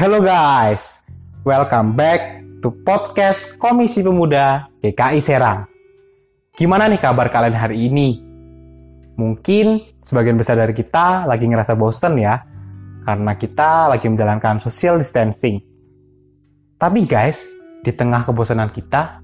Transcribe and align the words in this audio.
Hello 0.00 0.16
guys, 0.16 1.12
welcome 1.44 1.92
back 1.92 2.40
to 2.64 2.72
podcast 2.88 3.60
Komisi 3.60 4.00
Pemuda 4.00 4.64
DKI 4.80 5.20
Serang. 5.20 5.68
Gimana 6.56 6.88
nih 6.88 6.96
kabar 6.96 7.28
kalian 7.28 7.52
hari 7.52 7.84
ini? 7.84 8.16
Mungkin 9.20 10.00
sebagian 10.00 10.40
besar 10.40 10.56
dari 10.56 10.72
kita 10.72 11.28
lagi 11.28 11.44
ngerasa 11.44 11.76
bosen 11.76 12.16
ya, 12.16 12.40
karena 13.04 13.36
kita 13.36 13.92
lagi 13.92 14.08
menjalankan 14.08 14.56
social 14.56 14.96
distancing. 14.96 15.60
Tapi 16.80 17.04
guys, 17.04 17.44
di 17.84 17.92
tengah 17.92 18.24
kebosanan 18.24 18.72
kita, 18.72 19.20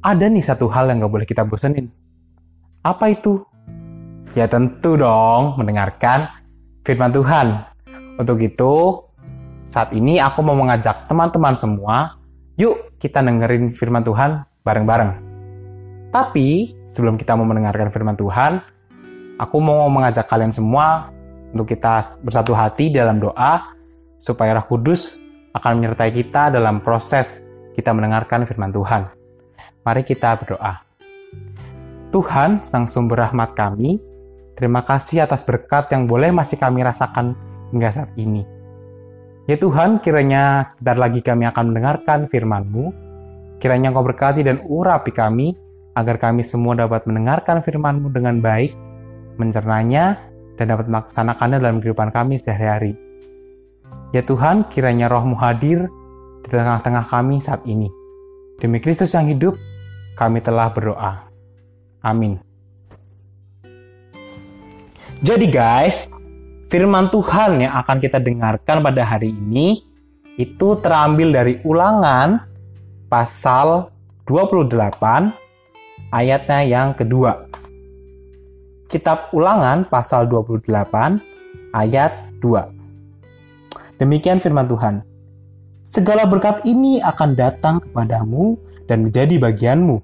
ada 0.00 0.24
nih 0.32 0.40
satu 0.40 0.72
hal 0.72 0.88
yang 0.88 1.04
gak 1.04 1.12
boleh 1.12 1.28
kita 1.28 1.44
bosenin. 1.44 1.92
Apa 2.80 3.12
itu? 3.12 3.44
Ya 4.32 4.48
tentu 4.48 4.96
dong, 4.96 5.60
mendengarkan 5.60 6.32
firman 6.88 7.12
Tuhan. 7.12 7.68
Untuk 8.16 8.40
itu, 8.40 9.04
saat 9.70 9.94
ini 9.94 10.18
aku 10.18 10.42
mau 10.42 10.58
mengajak 10.58 11.06
teman-teman 11.06 11.54
semua, 11.54 12.18
yuk 12.58 12.90
kita 12.98 13.22
dengerin 13.22 13.70
firman 13.70 14.02
Tuhan 14.02 14.42
bareng-bareng. 14.66 15.30
Tapi 16.10 16.74
sebelum 16.90 17.14
kita 17.14 17.38
mau 17.38 17.46
mendengarkan 17.46 17.86
firman 17.94 18.18
Tuhan, 18.18 18.58
aku 19.38 19.56
mau 19.62 19.86
mengajak 19.86 20.26
kalian 20.26 20.50
semua 20.50 21.14
untuk 21.54 21.70
kita 21.70 22.02
bersatu 22.26 22.50
hati 22.50 22.90
dalam 22.90 23.22
doa 23.22 23.70
supaya 24.18 24.58
Roh 24.58 24.66
Kudus 24.66 25.14
akan 25.54 25.78
menyertai 25.78 26.10
kita 26.18 26.50
dalam 26.50 26.82
proses 26.82 27.46
kita 27.70 27.94
mendengarkan 27.94 28.42
firman 28.50 28.74
Tuhan. 28.74 29.06
Mari 29.86 30.02
kita 30.02 30.34
berdoa. 30.34 30.82
Tuhan, 32.10 32.66
Sang 32.66 32.90
Sumber 32.90 33.22
Rahmat 33.22 33.54
kami, 33.54 34.02
terima 34.58 34.82
kasih 34.82 35.30
atas 35.30 35.46
berkat 35.46 35.94
yang 35.94 36.10
boleh 36.10 36.34
masih 36.34 36.58
kami 36.58 36.82
rasakan 36.82 37.38
hingga 37.70 37.86
saat 37.94 38.10
ini. 38.18 38.59
Ya 39.48 39.56
Tuhan, 39.56 40.04
kiranya 40.04 40.60
sebentar 40.60 41.00
lagi 41.00 41.24
kami 41.24 41.48
akan 41.48 41.72
mendengarkan 41.72 42.28
firman-Mu. 42.28 42.92
Kiranya 43.56 43.92
Engkau 43.92 44.04
berkati 44.04 44.44
dan 44.44 44.60
urapi 44.68 45.12
kami, 45.12 45.56
agar 45.96 46.20
kami 46.20 46.44
semua 46.44 46.76
dapat 46.76 47.08
mendengarkan 47.08 47.64
firman-Mu 47.64 48.12
dengan 48.12 48.40
baik, 48.40 48.76
mencernanya, 49.40 50.20
dan 50.60 50.76
dapat 50.76 50.92
melaksanakannya 50.92 51.56
dalam 51.56 51.80
kehidupan 51.80 52.12
kami 52.12 52.36
sehari-hari. 52.36 52.92
Ya 54.12 54.20
Tuhan, 54.20 54.68
kiranya 54.68 55.08
roh-Mu 55.08 55.38
hadir 55.40 55.88
di 56.44 56.48
tengah-tengah 56.52 57.08
kami 57.08 57.40
saat 57.40 57.64
ini. 57.64 57.88
Demi 58.60 58.76
Kristus 58.76 59.16
yang 59.16 59.24
hidup, 59.24 59.56
kami 60.20 60.44
telah 60.44 60.68
berdoa. 60.68 61.32
Amin. 62.04 62.36
Jadi 65.20 65.48
guys, 65.48 66.12
firman 66.70 67.10
Tuhan 67.10 67.66
yang 67.66 67.74
akan 67.82 67.98
kita 67.98 68.22
dengarkan 68.22 68.78
pada 68.78 69.02
hari 69.02 69.34
ini 69.34 69.82
itu 70.38 70.78
terambil 70.78 71.34
dari 71.34 71.58
ulangan 71.66 72.46
pasal 73.10 73.90
28 74.24 74.78
ayatnya 76.14 76.62
yang 76.62 76.94
kedua. 76.94 77.50
Kitab 78.86 79.34
ulangan 79.34 79.82
pasal 79.90 80.30
28 80.30 80.70
ayat 81.74 82.30
2. 82.38 83.98
Demikian 83.98 84.38
firman 84.38 84.70
Tuhan. 84.70 85.02
Segala 85.82 86.22
berkat 86.22 86.62
ini 86.70 87.02
akan 87.02 87.34
datang 87.34 87.82
kepadamu 87.82 88.54
dan 88.86 89.02
menjadi 89.02 89.42
bagianmu 89.42 89.98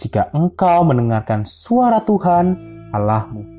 jika 0.00 0.32
engkau 0.32 0.88
mendengarkan 0.88 1.44
suara 1.44 2.00
Tuhan 2.00 2.56
Allahmu 2.96 3.57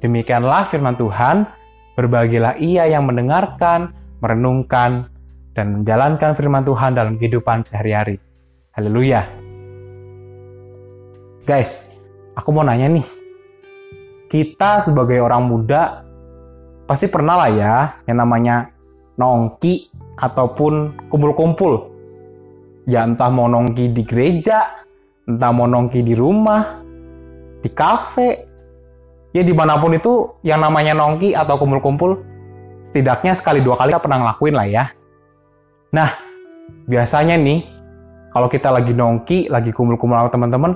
Demikianlah 0.00 0.64
firman 0.64 0.96
Tuhan, 0.96 1.44
berbahagialah 1.92 2.56
ia 2.56 2.88
yang 2.88 3.04
mendengarkan, 3.04 3.92
merenungkan, 4.24 5.12
dan 5.52 5.76
menjalankan 5.76 6.32
firman 6.32 6.64
Tuhan 6.64 6.96
dalam 6.96 7.20
kehidupan 7.20 7.68
sehari-hari. 7.68 8.16
Haleluya. 8.72 9.28
Guys, 11.44 11.92
aku 12.32 12.48
mau 12.48 12.64
nanya 12.64 12.88
nih. 12.88 13.04
Kita 14.30 14.80
sebagai 14.80 15.20
orang 15.20 15.44
muda 15.44 16.06
pasti 16.88 17.10
pernah 17.12 17.36
lah 17.36 17.50
ya 17.52 17.74
yang 18.08 18.24
namanya 18.24 18.72
nongki 19.20 19.92
ataupun 20.16 20.96
kumpul-kumpul. 21.12 21.92
Ya 22.88 23.04
entah 23.04 23.28
mau 23.28 23.52
nongki 23.52 23.92
di 23.92 24.02
gereja, 24.08 24.80
entah 25.28 25.52
mau 25.52 25.68
nongki 25.68 26.00
di 26.00 26.16
rumah, 26.16 26.80
di 27.60 27.68
kafe, 27.68 28.49
ya 29.30 29.42
di 29.46 29.54
mana 29.54 29.78
pun 29.78 29.94
itu 29.94 30.34
yang 30.42 30.62
namanya 30.62 30.94
nongki 30.94 31.34
atau 31.34 31.54
kumpul-kumpul 31.58 32.18
setidaknya 32.82 33.36
sekali 33.36 33.62
dua 33.62 33.78
kali 33.78 33.94
kita 33.94 34.02
pernah 34.02 34.18
ngelakuin 34.26 34.54
lah 34.56 34.66
ya. 34.66 34.84
Nah, 35.94 36.10
biasanya 36.86 37.36
nih 37.38 37.66
kalau 38.30 38.46
kita 38.46 38.70
lagi 38.70 38.94
nongki, 38.94 39.50
lagi 39.50 39.74
kumpul-kumpul 39.74 40.14
sama 40.14 40.30
teman-teman, 40.30 40.72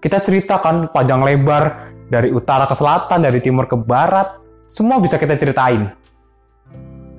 kita 0.00 0.20
ceritakan 0.20 0.92
panjang 0.92 1.24
lebar 1.24 1.92
dari 2.12 2.28
utara 2.28 2.68
ke 2.68 2.76
selatan, 2.76 3.24
dari 3.24 3.40
timur 3.40 3.64
ke 3.64 3.76
barat, 3.76 4.36
semua 4.68 5.00
bisa 5.00 5.16
kita 5.16 5.36
ceritain. 5.40 5.88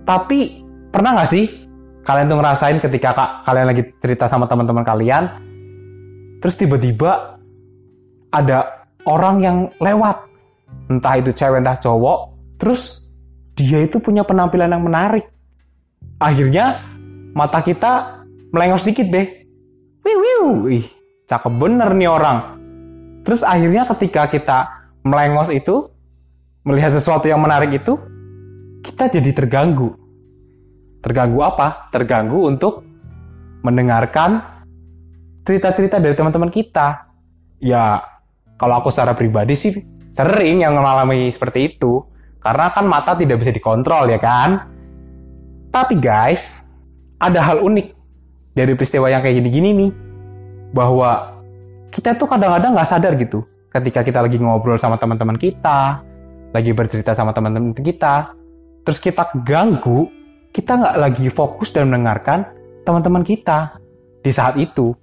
Tapi 0.06 0.62
pernah 0.94 1.18
nggak 1.18 1.30
sih 1.30 1.46
kalian 2.06 2.30
tuh 2.30 2.38
ngerasain 2.38 2.78
ketika 2.78 3.10
kak, 3.16 3.30
kalian 3.50 3.68
lagi 3.72 3.84
cerita 3.98 4.30
sama 4.30 4.46
teman-teman 4.46 4.86
kalian, 4.86 5.24
terus 6.38 6.54
tiba-tiba 6.60 7.40
ada 8.30 8.86
orang 9.10 9.36
yang 9.42 9.58
lewat 9.82 10.33
entah 11.00 11.16
itu 11.18 11.34
cewek 11.34 11.64
entah 11.64 11.78
cowok, 11.80 12.20
terus 12.62 13.12
dia 13.54 13.82
itu 13.86 14.02
punya 14.02 14.26
penampilan 14.26 14.74
yang 14.74 14.84
menarik. 14.84 15.30
Akhirnya 16.18 16.82
mata 17.34 17.62
kita 17.62 18.24
melengos 18.54 18.86
sedikit 18.86 19.10
deh. 19.10 19.28
Wiu, 20.04 20.18
wiu, 20.20 20.48
ih, 20.70 20.86
cakep 21.26 21.54
bener 21.58 21.90
nih 21.96 22.10
orang. 22.10 22.60
Terus 23.24 23.42
akhirnya 23.42 23.88
ketika 23.88 24.28
kita 24.28 24.60
melengos 25.08 25.48
itu, 25.50 25.88
melihat 26.68 26.92
sesuatu 26.92 27.24
yang 27.28 27.40
menarik 27.40 27.72
itu, 27.72 27.96
kita 28.84 29.08
jadi 29.08 29.32
terganggu. 29.32 29.96
Terganggu 31.00 31.40
apa? 31.44 31.88
Terganggu 31.92 32.48
untuk 32.48 32.84
mendengarkan 33.64 34.44
cerita-cerita 35.48 36.00
dari 36.00 36.16
teman-teman 36.16 36.52
kita. 36.52 37.08
Ya, 37.64 38.04
kalau 38.60 38.84
aku 38.84 38.92
secara 38.92 39.16
pribadi 39.16 39.56
sih 39.56 39.72
sering 40.14 40.62
yang 40.62 40.78
mengalami 40.78 41.34
seperti 41.34 41.76
itu. 41.76 42.06
Karena 42.40 42.70
kan 42.72 42.86
mata 42.86 43.18
tidak 43.18 43.42
bisa 43.42 43.52
dikontrol 43.52 44.08
ya 44.08 44.20
kan? 44.22 44.70
Tapi 45.74 45.98
guys 45.98 46.62
ada 47.18 47.42
hal 47.42 47.66
unik 47.66 47.88
dari 48.54 48.78
peristiwa 48.78 49.10
yang 49.10 49.26
kayak 49.26 49.42
gini-gini 49.42 49.70
nih. 49.74 49.92
Bahwa 50.72 51.42
kita 51.90 52.14
tuh 52.14 52.30
kadang-kadang 52.30 52.78
nggak 52.78 52.90
sadar 52.90 53.14
gitu 53.18 53.42
ketika 53.74 54.06
kita 54.06 54.22
lagi 54.22 54.38
ngobrol 54.38 54.78
sama 54.78 55.02
teman-teman 55.02 55.38
kita 55.38 56.06
lagi 56.54 56.72
bercerita 56.72 57.18
sama 57.18 57.34
teman-teman 57.34 57.74
kita. 57.74 58.38
Terus 58.86 59.00
kita 59.02 59.34
ganggu 59.42 60.08
kita 60.54 60.78
nggak 60.78 60.96
lagi 61.02 61.26
fokus 61.34 61.74
dan 61.74 61.90
mendengarkan 61.90 62.46
teman-teman 62.86 63.26
kita 63.26 63.82
di 64.22 64.30
saat 64.30 64.54
itu. 64.62 64.94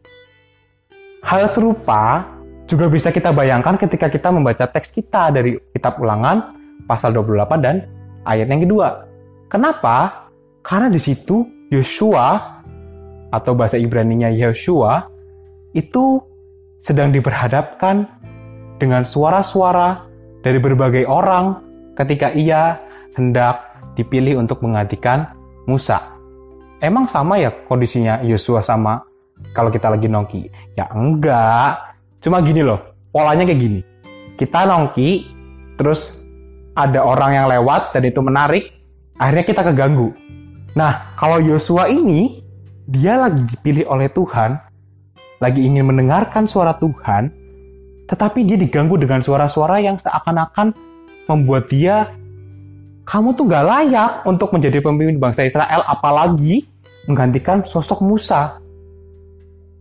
Hal 1.27 1.51
serupa 1.51 2.25
juga 2.71 2.87
bisa 2.87 3.11
kita 3.11 3.35
bayangkan 3.35 3.75
ketika 3.75 4.07
kita 4.07 4.31
membaca 4.31 4.65
teks 4.71 4.95
kita 4.95 5.35
dari 5.35 5.59
kitab 5.75 5.99
ulangan 5.99 6.55
pasal 6.87 7.11
28 7.11 7.59
dan 7.59 7.91
ayat 8.23 8.47
yang 8.47 8.63
kedua. 8.63 9.07
Kenapa? 9.51 10.31
Karena 10.63 10.87
di 10.87 11.03
situ 11.03 11.43
Yosua 11.75 12.59
atau 13.35 13.53
bahasa 13.59 13.75
Ibrani-nya 13.75 14.31
Yosua 14.31 15.11
itu 15.75 16.23
sedang 16.79 17.11
diperhadapkan 17.11 18.07
dengan 18.79 19.03
suara-suara 19.03 20.07
dari 20.41 20.57
berbagai 20.57 21.05
orang 21.05 21.61
ketika 21.99 22.33
ia 22.33 22.81
hendak 23.19 23.61
dipilih 23.99 24.41
untuk 24.41 24.63
menggantikan 24.65 25.35
Musa. 25.69 26.01
Emang 26.81 27.05
sama 27.11 27.37
ya 27.37 27.53
kondisinya 27.69 28.25
Yosua 28.25 28.65
sama 28.65 29.05
kalau 29.53 29.69
kita 29.69 29.93
lagi 29.93 30.09
nongki? 30.09 30.49
Ya 30.79 30.89
enggak, 30.89 31.90
Cuma 32.21 32.45
gini 32.45 32.61
loh, 32.61 32.79
polanya 33.09 33.49
kayak 33.49 33.61
gini. 33.61 33.81
Kita 34.37 34.69
nongki, 34.69 35.11
terus 35.81 36.21
ada 36.77 37.01
orang 37.01 37.33
yang 37.33 37.47
lewat 37.49 37.97
dan 37.97 38.05
itu 38.05 38.21
menarik, 38.21 38.77
akhirnya 39.17 39.45
kita 39.45 39.65
keganggu. 39.65 40.13
Nah, 40.77 41.17
kalau 41.17 41.41
Yosua 41.41 41.89
ini, 41.89 42.45
dia 42.85 43.17
lagi 43.17 43.41
dipilih 43.49 43.89
oleh 43.89 44.13
Tuhan, 44.13 44.61
lagi 45.41 45.61
ingin 45.65 45.89
mendengarkan 45.89 46.45
suara 46.45 46.77
Tuhan, 46.77 47.33
tetapi 48.05 48.45
dia 48.45 48.61
diganggu 48.61 49.01
dengan 49.01 49.25
suara-suara 49.25 49.81
yang 49.81 49.97
seakan-akan 49.97 50.77
membuat 51.25 51.73
dia, 51.73 52.13
kamu 53.09 53.33
tuh 53.33 53.49
gak 53.49 53.65
layak 53.65 54.13
untuk 54.29 54.53
menjadi 54.53 54.85
pemimpin 54.85 55.17
bangsa 55.17 55.49
Israel, 55.49 55.83
apalagi 55.89 56.69
menggantikan 57.09 57.65
sosok 57.65 58.05
Musa. 58.05 58.61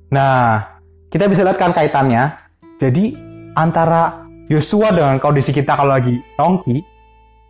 Nah, 0.10 0.79
kita 1.10 1.26
bisa 1.26 1.42
lihat 1.46 1.58
kan 1.58 1.74
kaitannya. 1.74 2.38
Jadi 2.80 3.18
antara 3.58 4.30
Yosua 4.50 4.94
dengan 4.94 5.18
kondisi 5.22 5.54
kita 5.54 5.78
kalau 5.78 5.94
lagi 5.94 6.18
nongki 6.38 6.82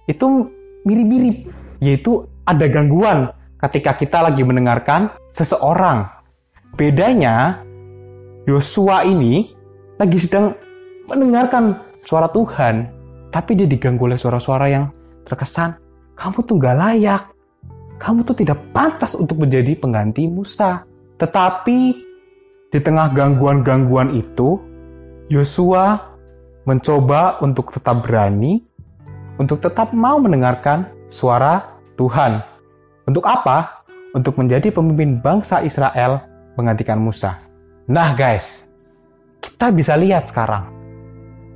itu 0.09 0.27
mirip-mirip, 0.83 1.47
yaitu 1.79 2.25
ada 2.44 2.65
gangguan, 2.65 3.29
ketika 3.61 3.94
kita 3.94 4.25
lagi 4.25 4.41
mendengarkan 4.41 5.13
seseorang. 5.29 6.09
Bedanya, 6.73 7.61
Yosua 8.50 9.06
ini 9.06 9.53
lagi 10.01 10.17
sedang 10.17 10.56
mendengarkan 11.06 11.77
suara 12.01 12.25
Tuhan, 12.31 12.89
tapi 13.29 13.53
dia 13.53 13.69
diganggu 13.69 14.09
oleh 14.09 14.17
suara-suara 14.17 14.65
yang 14.71 14.89
terkesan, 15.27 15.77
kamu 16.17 16.38
tuh 16.41 16.56
gak 16.57 16.77
layak. 16.79 17.23
Kamu 18.00 18.23
tuh 18.23 18.31
tidak 18.31 18.71
pantas 18.71 19.11
untuk 19.13 19.44
menjadi 19.44 19.75
pengganti 19.75 20.23
Musa. 20.25 20.88
Tetapi 21.19 22.08
di 22.69 22.77
tengah 22.77 23.10
gangguan-gangguan 23.10 24.13
itu, 24.13 24.62
Yosua 25.30 25.98
mencoba 26.69 27.42
untuk 27.42 27.74
tetap 27.74 28.06
berani, 28.06 28.62
untuk 29.42 29.57
tetap 29.57 29.89
mau 29.89 30.21
mendengarkan 30.21 30.86
suara 31.10 31.66
Tuhan. 31.98 32.38
Untuk 33.10 33.25
apa? 33.25 33.81
Untuk 34.13 34.38
menjadi 34.38 34.69
pemimpin 34.69 35.18
bangsa 35.18 35.66
Israel 35.66 36.21
menggantikan 36.54 37.01
Musa. 37.01 37.42
Nah 37.89 38.13
guys, 38.13 38.77
kita 39.42 39.74
bisa 39.74 39.98
lihat 39.98 40.30
sekarang 40.30 40.69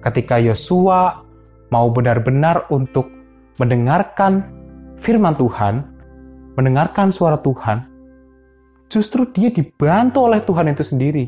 ketika 0.01 0.41
Yosua 0.41 1.21
mau 1.69 1.93
benar-benar 1.93 2.65
untuk 2.73 3.05
mendengarkan 3.61 4.49
firman 4.97 5.37
Tuhan, 5.37 5.85
mendengarkan 6.57 7.13
suara 7.13 7.37
Tuhan, 7.37 7.85
justru 8.93 9.25
dia 9.33 9.49
dibantu 9.49 10.29
oleh 10.29 10.37
Tuhan 10.45 10.69
itu 10.69 10.85
sendiri. 10.85 11.25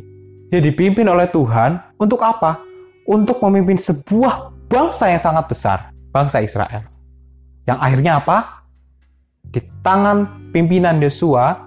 Dia 0.54 0.62
dipimpin 0.62 1.10
oleh 1.10 1.26
Tuhan 1.34 1.98
untuk 1.98 2.22
apa? 2.22 2.62
Untuk 3.10 3.42
memimpin 3.42 3.82
sebuah 3.82 4.54
bangsa 4.70 5.10
yang 5.10 5.18
sangat 5.18 5.50
besar, 5.50 5.90
bangsa 6.14 6.46
Israel. 6.46 6.86
Yang 7.66 7.78
akhirnya 7.82 8.22
apa? 8.22 8.38
Di 9.50 9.62
tangan 9.82 10.50
pimpinan 10.54 11.02
Yosua, 11.02 11.66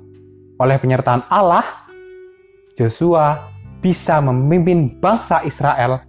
oleh 0.58 0.76
penyertaan 0.78 1.26
Allah, 1.26 1.66
Yosua 2.78 3.50
bisa 3.82 4.22
memimpin 4.22 4.98
bangsa 5.02 5.42
Israel 5.42 6.02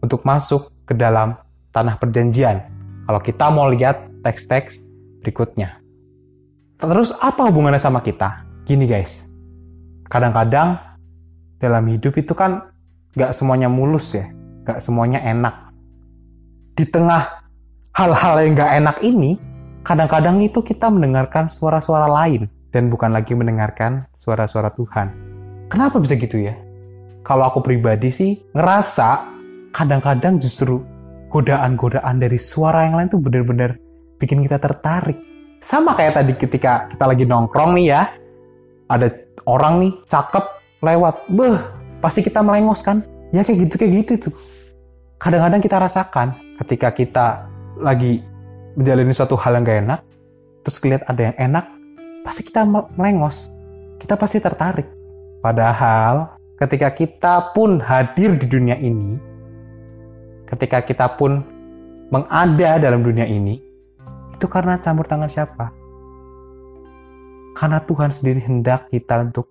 untuk 0.00 0.24
masuk 0.24 0.72
ke 0.88 0.96
dalam 0.96 1.36
tanah 1.72 1.96
perjanjian. 2.00 2.64
Kalau 3.04 3.20
kita 3.20 3.52
mau 3.52 3.68
lihat 3.68 4.08
teks-teks 4.24 4.80
berikutnya. 5.20 5.80
Terus 6.80 7.12
apa 7.20 7.48
hubungannya 7.48 7.80
sama 7.80 8.04
kita? 8.04 8.44
Gini 8.64 8.84
guys, 8.88 9.33
kadang-kadang 10.08 10.78
dalam 11.58 11.84
hidup 11.88 12.14
itu 12.20 12.36
kan 12.36 12.70
gak 13.16 13.32
semuanya 13.32 13.70
mulus 13.70 14.14
ya, 14.14 14.26
gak 14.68 14.82
semuanya 14.82 15.22
enak. 15.22 15.72
Di 16.74 16.84
tengah 16.90 17.44
hal-hal 17.94 18.34
yang 18.42 18.52
gak 18.58 18.72
enak 18.82 18.96
ini, 19.06 19.38
kadang-kadang 19.86 20.42
itu 20.42 20.60
kita 20.60 20.90
mendengarkan 20.90 21.46
suara-suara 21.46 22.10
lain 22.10 22.50
dan 22.74 22.90
bukan 22.90 23.14
lagi 23.14 23.38
mendengarkan 23.38 24.10
suara-suara 24.10 24.74
Tuhan. 24.74 25.14
Kenapa 25.70 26.02
bisa 26.02 26.18
gitu 26.18 26.42
ya? 26.42 26.58
Kalau 27.24 27.48
aku 27.48 27.64
pribadi 27.64 28.10
sih 28.12 28.36
ngerasa 28.52 29.32
kadang-kadang 29.72 30.36
justru 30.42 30.82
godaan-godaan 31.32 32.20
dari 32.20 32.38
suara 32.38 32.86
yang 32.86 33.00
lain 33.00 33.08
tuh 33.10 33.22
bener-bener 33.22 33.78
bikin 34.20 34.44
kita 34.44 34.60
tertarik. 34.60 35.18
Sama 35.58 35.96
kayak 35.96 36.20
tadi 36.20 36.32
ketika 36.36 36.86
kita 36.92 37.04
lagi 37.08 37.24
nongkrong 37.24 37.72
nih 37.80 37.86
ya, 37.88 38.02
ada 38.92 39.08
orang 39.44 39.80
nih 39.80 39.92
cakep 40.08 40.44
lewat, 40.84 41.14
beh, 41.32 41.58
pasti 42.00 42.20
kita 42.20 42.44
melengos 42.44 42.84
kan? 42.84 43.00
Ya 43.32 43.40
kayak 43.44 43.68
gitu 43.68 43.74
kayak 43.80 43.92
gitu 44.04 44.12
tuh. 44.28 44.34
Kadang-kadang 45.16 45.60
kita 45.64 45.76
rasakan 45.80 46.36
ketika 46.60 46.88
kita 46.92 47.26
lagi 47.80 48.20
menjalani 48.76 49.14
suatu 49.14 49.34
hal 49.38 49.58
yang 49.58 49.64
gak 49.64 49.78
enak, 49.86 50.00
terus 50.66 50.76
lihat 50.84 51.02
ada 51.08 51.22
yang 51.32 51.36
enak, 51.38 51.64
pasti 52.22 52.42
kita 52.44 52.66
melengos. 52.68 53.50
Kita 53.98 54.20
pasti 54.20 54.38
tertarik. 54.42 54.86
Padahal 55.40 56.36
ketika 56.60 56.92
kita 56.92 57.34
pun 57.56 57.80
hadir 57.80 58.36
di 58.36 58.46
dunia 58.46 58.76
ini, 58.76 59.16
ketika 60.48 60.84
kita 60.84 61.06
pun 61.16 61.40
mengada 62.12 62.76
dalam 62.78 63.00
dunia 63.00 63.24
ini, 63.24 63.58
itu 64.34 64.46
karena 64.46 64.76
campur 64.76 65.08
tangan 65.08 65.30
siapa? 65.30 65.83
Karena 67.54 67.78
Tuhan 67.80 68.10
sendiri 68.10 68.42
hendak 68.42 68.90
kita 68.90 69.22
untuk 69.22 69.48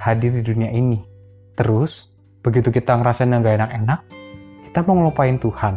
hadir 0.00 0.32
di 0.32 0.42
dunia 0.42 0.72
ini. 0.72 1.04
Terus, 1.52 2.16
begitu 2.40 2.72
kita 2.72 2.96
ngerasain 2.96 3.28
yang 3.28 3.44
gak 3.44 3.60
enak-enak, 3.60 4.00
kita 4.64 4.78
mau 4.84 4.96
ngelupain 5.00 5.36
Tuhan. 5.36 5.74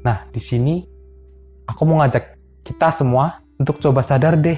Nah, 0.00 0.24
di 0.32 0.40
sini 0.40 0.80
aku 1.68 1.84
mau 1.84 2.00
ngajak 2.00 2.40
kita 2.64 2.88
semua 2.88 3.44
untuk 3.60 3.76
coba 3.80 4.00
sadar 4.00 4.40
deh. 4.40 4.56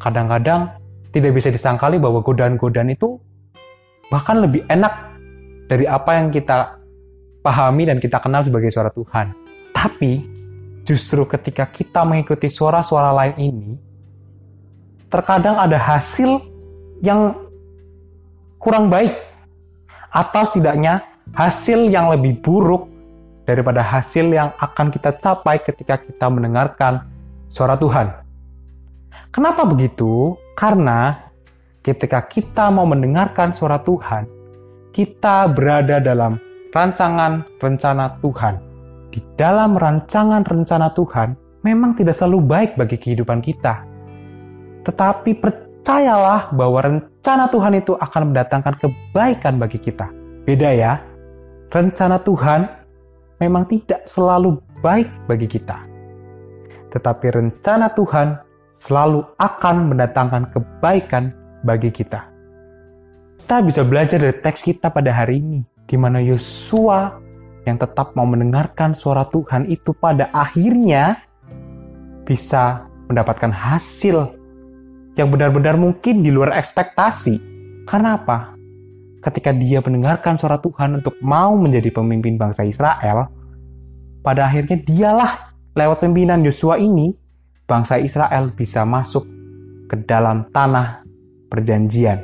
Kadang-kadang 0.00 0.72
tidak 1.12 1.36
bisa 1.36 1.48
disangkali 1.52 2.00
bahwa 2.00 2.24
godaan-godaan 2.24 2.92
itu 2.92 3.20
bahkan 4.08 4.40
lebih 4.40 4.64
enak 4.68 4.92
dari 5.68 5.84
apa 5.84 6.16
yang 6.16 6.32
kita 6.32 6.80
pahami 7.44 7.88
dan 7.88 8.00
kita 8.00 8.20
kenal 8.20 8.44
sebagai 8.44 8.72
suara 8.72 8.88
Tuhan. 8.88 9.36
Tapi 9.72 10.12
justru 10.84 11.28
ketika 11.28 11.68
kita 11.68 12.04
mengikuti 12.08 12.48
suara-suara 12.48 13.12
lain 13.12 13.36
ini, 13.36 13.72
terkadang 15.08 15.56
ada 15.56 15.76
hasil 15.76 16.40
yang 17.00 17.36
kurang 18.60 18.92
baik 18.92 19.16
atau 20.12 20.42
setidaknya 20.44 21.04
hasil 21.32 21.88
yang 21.88 22.08
lebih 22.12 22.40
buruk 22.40 22.88
daripada 23.48 23.80
hasil 23.80 24.28
yang 24.28 24.52
akan 24.60 24.92
kita 24.92 25.16
capai 25.16 25.60
ketika 25.64 25.96
kita 25.96 26.28
mendengarkan 26.28 27.08
suara 27.48 27.80
Tuhan. 27.80 28.12
Kenapa 29.32 29.64
begitu? 29.64 30.36
Karena 30.52 31.28
ketika 31.80 32.24
kita 32.24 32.68
mau 32.68 32.84
mendengarkan 32.84 33.52
suara 33.52 33.80
Tuhan, 33.80 34.28
kita 34.92 35.48
berada 35.52 36.00
dalam 36.00 36.36
rancangan 36.72 37.44
rencana 37.60 38.20
Tuhan. 38.20 38.54
Di 39.08 39.20
dalam 39.40 39.80
rancangan 39.80 40.44
rencana 40.44 40.92
Tuhan 40.92 41.32
memang 41.64 41.96
tidak 41.96 42.16
selalu 42.16 42.44
baik 42.44 42.70
bagi 42.76 43.00
kehidupan 43.00 43.40
kita. 43.40 43.88
Tetapi 44.88 45.36
percayalah 45.36 46.48
bahwa 46.56 46.80
rencana 46.80 47.44
Tuhan 47.52 47.76
itu 47.76 47.92
akan 47.92 48.32
mendatangkan 48.32 48.74
kebaikan 48.80 49.60
bagi 49.60 49.76
kita. 49.76 50.08
Beda 50.48 50.72
ya, 50.72 50.96
rencana 51.68 52.16
Tuhan 52.24 52.64
memang 53.36 53.68
tidak 53.68 54.08
selalu 54.08 54.56
baik 54.80 55.12
bagi 55.28 55.44
kita. 55.44 55.84
Tetapi 56.88 57.26
rencana 57.28 57.92
Tuhan 57.92 58.40
selalu 58.72 59.28
akan 59.36 59.92
mendatangkan 59.92 60.56
kebaikan 60.56 61.36
bagi 61.60 61.92
kita. 61.92 62.24
Kita 63.44 63.60
bisa 63.60 63.84
belajar 63.84 64.16
dari 64.16 64.40
teks 64.40 64.64
kita 64.64 64.88
pada 64.88 65.12
hari 65.12 65.44
ini 65.44 65.60
di 65.84 66.00
mana 66.00 66.16
Yosua 66.24 67.12
yang 67.68 67.76
tetap 67.76 68.16
mau 68.16 68.24
mendengarkan 68.24 68.96
suara 68.96 69.28
Tuhan 69.28 69.68
itu 69.68 69.92
pada 69.92 70.32
akhirnya 70.32 71.20
bisa 72.24 72.88
mendapatkan 73.12 73.52
hasil 73.52 74.37
yang 75.18 75.28
benar-benar 75.28 75.74
mungkin 75.74 76.22
di 76.22 76.30
luar 76.30 76.54
ekspektasi. 76.54 77.36
Karena 77.84 78.16
apa? 78.16 78.54
Ketika 79.18 79.50
dia 79.50 79.82
mendengarkan 79.82 80.38
suara 80.38 80.62
Tuhan 80.62 81.02
untuk 81.02 81.18
mau 81.18 81.58
menjadi 81.58 81.90
pemimpin 81.90 82.38
bangsa 82.38 82.62
Israel, 82.62 83.26
pada 84.22 84.46
akhirnya 84.46 84.78
dialah 84.78 85.58
lewat 85.74 86.06
pimpinan 86.06 86.40
Yosua 86.46 86.78
ini, 86.78 87.12
bangsa 87.66 87.98
Israel 87.98 88.54
bisa 88.54 88.86
masuk 88.86 89.26
ke 89.90 89.98
dalam 90.06 90.46
tanah 90.48 91.02
perjanjian. 91.50 92.22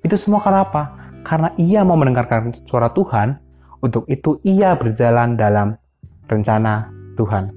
Itu 0.00 0.16
semua 0.16 0.40
karena 0.40 0.64
apa? 0.64 0.98
karena 1.28 1.52
ia 1.60 1.84
mau 1.84 2.00
mendengarkan 2.00 2.56
suara 2.64 2.88
Tuhan, 2.88 3.36
untuk 3.84 4.08
itu 4.08 4.40
ia 4.48 4.72
berjalan 4.74 5.36
dalam 5.36 5.76
rencana 6.24 6.88
Tuhan. 7.20 7.52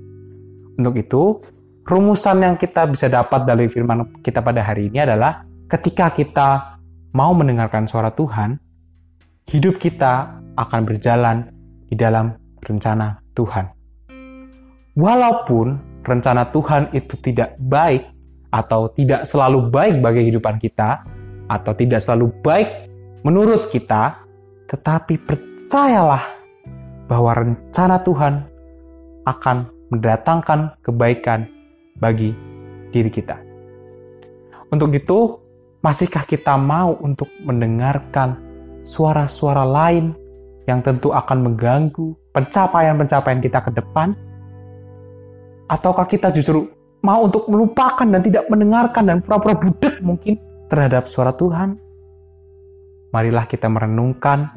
Untuk 0.75 0.99
itu, 0.99 1.39
rumusan 1.85 2.43
yang 2.43 2.55
kita 2.57 2.85
bisa 2.89 3.09
dapat 3.09 3.45
dari 3.45 3.65
firman 3.67 4.09
kita 4.21 4.41
pada 4.41 4.61
hari 4.61 4.89
ini 4.89 5.01
adalah 5.01 5.45
ketika 5.69 6.13
kita 6.13 6.79
mau 7.11 7.33
mendengarkan 7.35 7.87
suara 7.89 8.13
Tuhan, 8.13 8.59
hidup 9.49 9.81
kita 9.81 10.39
akan 10.55 10.81
berjalan 10.83 11.37
di 11.89 11.95
dalam 11.97 12.35
rencana 12.63 13.19
Tuhan. 13.35 13.67
Walaupun 14.95 15.79
rencana 16.03 16.51
Tuhan 16.51 16.91
itu 16.91 17.15
tidak 17.19 17.55
baik 17.59 18.03
atau 18.51 18.91
tidak 18.91 19.23
selalu 19.23 19.71
baik 19.71 20.03
bagi 20.03 20.27
kehidupan 20.27 20.59
kita, 20.59 21.03
atau 21.51 21.75
tidak 21.75 21.99
selalu 21.99 22.31
baik 22.39 22.69
menurut 23.27 23.67
kita, 23.67 24.23
tetapi 24.71 25.19
percayalah 25.19 26.23
bahwa 27.11 27.31
rencana 27.35 27.99
Tuhan 27.99 28.47
akan 29.27 29.57
mendatangkan 29.91 30.79
kebaikan 30.79 31.60
bagi 32.01 32.33
diri 32.89 33.13
kita. 33.13 33.37
Untuk 34.73 34.89
itu, 34.91 35.37
masihkah 35.85 36.25
kita 36.25 36.57
mau 36.57 36.97
untuk 36.99 37.29
mendengarkan 37.45 38.35
suara-suara 38.81 39.61
lain 39.61 40.17
yang 40.65 40.81
tentu 40.81 41.13
akan 41.13 41.45
mengganggu 41.45 42.17
pencapaian-pencapaian 42.33 43.39
kita 43.39 43.59
ke 43.61 43.71
depan? 43.77 44.17
Ataukah 45.69 46.09
kita 46.09 46.33
justru 46.33 46.67
mau 47.05 47.25
untuk 47.25 47.49
melupakan 47.49 48.05
dan 48.05 48.21
tidak 48.21 48.45
mendengarkan 48.49 49.03
dan 49.05 49.17
pura-pura 49.21 49.57
budak 49.57 50.01
mungkin 50.01 50.37
terhadap 50.69 51.09
suara 51.09 51.33
Tuhan. 51.33 51.77
Marilah 53.11 53.43
kita 53.43 53.67
merenungkan 53.67 54.55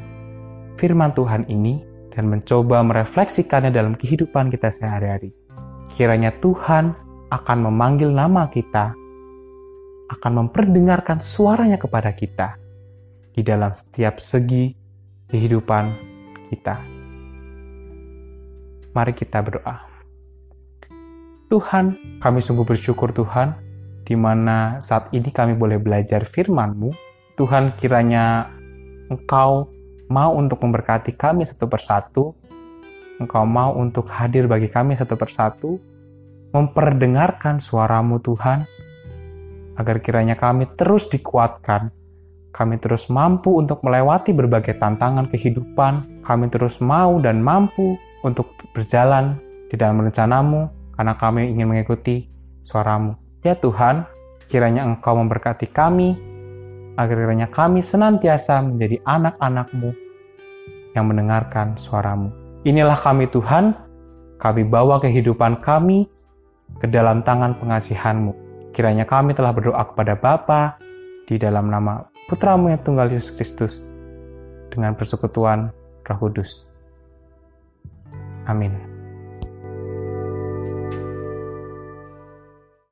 firman 0.78 1.10
Tuhan 1.10 1.50
ini 1.50 1.82
dan 2.14 2.30
mencoba 2.30 2.86
merefleksikannya 2.86 3.74
dalam 3.74 3.98
kehidupan 3.98 4.46
kita 4.52 4.70
sehari-hari. 4.70 5.34
Kiranya 5.90 6.30
Tuhan 6.38 6.94
akan 7.33 7.59
memanggil 7.71 8.12
nama 8.12 8.49
kita, 8.52 8.93
akan 10.12 10.33
memperdengarkan 10.45 11.25
suaranya 11.25 11.81
kepada 11.81 12.12
kita 12.12 12.61
di 13.35 13.40
dalam 13.40 13.73
setiap 13.73 14.21
segi 14.21 14.76
kehidupan 15.28 15.85
kita. 16.47 16.78
Mari 18.95 19.12
kita 19.16 19.43
berdoa. 19.43 19.90
Tuhan, 21.50 22.19
kami 22.23 22.38
sungguh 22.40 22.62
bersyukur 22.62 23.11
Tuhan, 23.11 23.59
di 24.07 24.14
mana 24.14 24.78
saat 24.85 25.11
ini 25.11 25.35
kami 25.35 25.59
boleh 25.59 25.83
belajar 25.83 26.23
firman-Mu. 26.23 26.95
Tuhan 27.35 27.75
kiranya 27.75 28.54
Engkau 29.11 29.69
mau 30.09 30.31
untuk 30.37 30.62
memberkati 30.62 31.16
kami 31.19 31.43
satu 31.43 31.66
persatu, 31.66 32.38
Engkau 33.19 33.43
mau 33.45 33.75
untuk 33.75 34.07
hadir 34.14 34.47
bagi 34.47 34.71
kami 34.71 34.95
satu 34.95 35.19
persatu, 35.19 35.83
memperdengarkan 36.54 37.58
suaramu 37.58 38.23
Tuhan, 38.23 38.62
agar 39.75 39.96
kiranya 39.99 40.38
kami 40.38 40.70
terus 40.78 41.11
dikuatkan, 41.11 41.90
kami 42.54 42.78
terus 42.78 43.11
mampu 43.11 43.58
untuk 43.58 43.82
melewati 43.82 44.30
berbagai 44.30 44.78
tantangan 44.78 45.26
kehidupan, 45.26 46.23
kami 46.23 46.46
terus 46.46 46.78
mau 46.78 47.18
dan 47.18 47.42
mampu 47.42 47.99
untuk 48.23 48.54
berjalan 48.70 49.34
di 49.66 49.75
dalam 49.75 49.99
rencanamu, 49.99 50.70
karena 50.94 51.18
kami 51.18 51.50
ingin 51.50 51.75
mengikuti 51.75 52.30
suaramu. 52.62 53.18
Ya 53.42 53.58
Tuhan, 53.58 54.06
kiranya 54.46 54.87
Engkau 54.87 55.18
memberkati 55.18 55.66
kami, 55.75 56.14
agar 56.94 57.18
kiranya 57.18 57.50
kami 57.50 57.82
senantiasa 57.82 58.62
menjadi 58.62 59.02
anak-anakmu 59.02 59.90
yang 60.94 61.11
mendengarkan 61.11 61.75
suaramu. 61.75 62.30
Inilah 62.62 62.94
kami 62.94 63.26
Tuhan, 63.26 63.75
kami 64.38 64.62
bawa 64.62 65.02
kehidupan 65.02 65.58
kami 65.58 66.13
ke 66.84 66.92
dalam 66.92 67.24
tangan 67.24 67.56
pengasihanmu. 67.56 68.36
Kiranya 68.76 69.08
kami 69.08 69.32
telah 69.32 69.56
berdoa 69.56 69.88
kepada 69.88 70.20
Bapa 70.20 70.76
di 71.24 71.40
dalam 71.40 71.72
nama 71.72 72.04
Putramu 72.28 72.68
yang 72.68 72.84
tunggal 72.84 73.08
Yesus 73.08 73.32
Kristus 73.32 73.88
dengan 74.68 74.92
persekutuan 74.92 75.72
Roh 76.04 76.18
Kudus. 76.20 76.68
Amin. 78.44 78.93